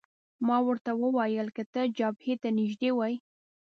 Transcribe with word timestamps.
ما 0.47 0.57
ورته 0.67 0.91
وویل: 1.01 1.47
که 1.55 1.63
ته 1.73 1.81
جبهې 1.97 2.33
ته 2.41 2.49
نږدې 2.57 2.89
وای. 2.95 3.13